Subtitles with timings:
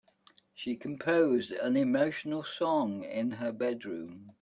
[0.55, 4.29] She composed an emotional song in her bedroom.